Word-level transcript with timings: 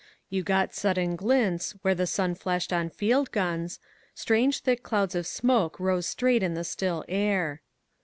You 0.31 0.41
got 0.41 0.73
sudden 0.73 1.15
glints, 1.15 1.75
where 1.83 1.93
the 1.93 2.07
sun 2.07 2.33
flashed 2.33 2.73
on 2.73 2.89
field 2.89 3.29
guns; 3.31 3.79
strange, 4.15 4.61
thick 4.61 4.81
clouds 4.81 5.13
of 5.13 5.27
smoke 5.27 5.79
rose 5.79 6.07
straight 6.07 6.41
in 6.41 6.55
the 6.55 6.63
still 6.63 7.05
air. 7.07 7.61